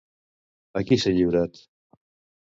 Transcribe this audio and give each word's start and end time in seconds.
A 0.79 0.81
qui 0.91 0.97
s'ha 1.03 1.13
lliurat? 1.17 1.61